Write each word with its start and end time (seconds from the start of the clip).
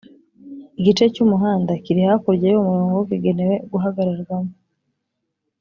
Igice 0.79 1.03
cy'umuhanda 1.13 1.71
kiri 1.83 2.01
hakurya 2.09 2.45
y'uwo 2.49 2.63
murongo 2.71 2.97
kigenewe 3.09 3.55
guhagararwamo 3.71 4.53